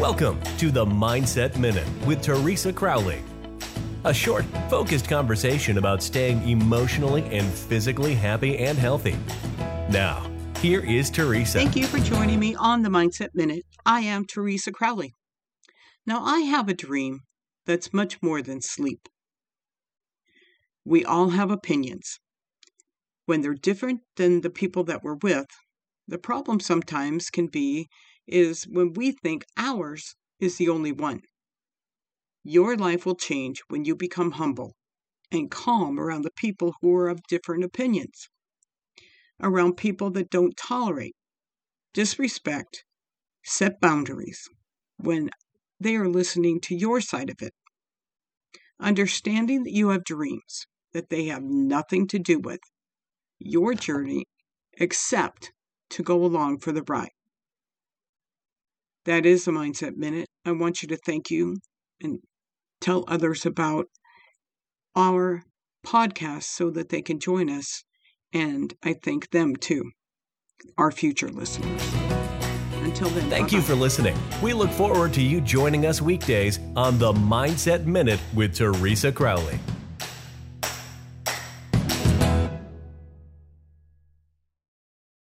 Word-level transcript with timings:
Welcome 0.00 0.40
to 0.56 0.70
the 0.70 0.86
Mindset 0.86 1.58
Minute 1.58 1.86
with 2.06 2.22
Teresa 2.22 2.72
Crowley. 2.72 3.22
A 4.04 4.14
short, 4.14 4.46
focused 4.70 5.06
conversation 5.10 5.76
about 5.76 6.02
staying 6.02 6.48
emotionally 6.48 7.22
and 7.24 7.46
physically 7.46 8.14
happy 8.14 8.56
and 8.56 8.78
healthy. 8.78 9.14
Now, 9.90 10.26
here 10.60 10.82
is 10.82 11.10
Teresa. 11.10 11.58
Thank 11.58 11.76
you 11.76 11.84
for 11.84 11.98
joining 11.98 12.40
me 12.40 12.54
on 12.54 12.80
the 12.80 12.88
Mindset 12.88 13.34
Minute. 13.34 13.64
I 13.84 14.00
am 14.00 14.24
Teresa 14.24 14.72
Crowley. 14.72 15.16
Now, 16.06 16.24
I 16.24 16.38
have 16.40 16.70
a 16.70 16.74
dream 16.74 17.20
that's 17.66 17.92
much 17.92 18.22
more 18.22 18.40
than 18.40 18.62
sleep. 18.62 19.06
We 20.82 21.04
all 21.04 21.28
have 21.28 21.50
opinions. 21.50 22.18
When 23.26 23.42
they're 23.42 23.52
different 23.52 24.00
than 24.16 24.40
the 24.40 24.48
people 24.48 24.82
that 24.84 25.02
we're 25.02 25.16
with, 25.16 25.48
the 26.08 26.16
problem 26.16 26.58
sometimes 26.58 27.28
can 27.28 27.48
be 27.48 27.90
is 28.30 28.64
when 28.64 28.92
we 28.92 29.12
think 29.12 29.44
ours 29.56 30.14
is 30.38 30.56
the 30.56 30.68
only 30.68 30.92
one. 30.92 31.20
Your 32.42 32.76
life 32.76 33.04
will 33.04 33.16
change 33.16 33.62
when 33.68 33.84
you 33.84 33.94
become 33.94 34.32
humble 34.32 34.74
and 35.30 35.50
calm 35.50 36.00
around 36.00 36.22
the 36.22 36.32
people 36.36 36.74
who 36.80 36.94
are 36.94 37.08
of 37.08 37.20
different 37.28 37.64
opinions, 37.64 38.28
around 39.40 39.76
people 39.76 40.10
that 40.10 40.30
don't 40.30 40.56
tolerate, 40.56 41.14
disrespect, 41.92 42.84
set 43.42 43.80
boundaries 43.80 44.48
when 44.96 45.30
they 45.78 45.96
are 45.96 46.08
listening 46.08 46.60
to 46.60 46.74
your 46.74 47.00
side 47.00 47.30
of 47.30 47.40
it. 47.40 47.52
Understanding 48.80 49.64
that 49.64 49.72
you 49.72 49.90
have 49.90 50.04
dreams 50.04 50.66
that 50.92 51.10
they 51.10 51.26
have 51.26 51.42
nothing 51.42 52.06
to 52.08 52.18
do 52.18 52.38
with 52.38 52.60
your 53.38 53.74
journey 53.74 54.24
except 54.74 55.52
to 55.90 56.02
go 56.02 56.24
along 56.24 56.58
for 56.58 56.72
the 56.72 56.82
ride. 56.88 57.10
That 59.06 59.24
is 59.24 59.46
the 59.46 59.50
Mindset 59.50 59.96
Minute. 59.96 60.26
I 60.44 60.52
want 60.52 60.82
you 60.82 60.88
to 60.88 60.96
thank 60.96 61.30
you 61.30 61.56
and 62.02 62.18
tell 62.80 63.04
others 63.08 63.46
about 63.46 63.86
our 64.94 65.42
podcast 65.86 66.44
so 66.44 66.70
that 66.70 66.90
they 66.90 67.00
can 67.00 67.18
join 67.18 67.48
us. 67.48 67.82
And 68.32 68.74
I 68.84 68.94
thank 69.02 69.30
them 69.30 69.56
too, 69.56 69.90
our 70.76 70.90
future 70.90 71.30
listeners. 71.30 71.82
Until 72.82 73.08
then, 73.10 73.28
Thank 73.30 73.48
bye-bye. 73.48 73.56
you 73.56 73.62
for 73.62 73.74
listening. 73.74 74.16
We 74.42 74.52
look 74.52 74.70
forward 74.70 75.12
to 75.14 75.22
you 75.22 75.40
joining 75.40 75.86
us 75.86 76.02
weekdays 76.02 76.58
on 76.76 76.98
the 76.98 77.12
Mindset 77.12 77.86
Minute 77.86 78.20
with 78.34 78.54
Teresa 78.54 79.12
Crowley. 79.12 79.58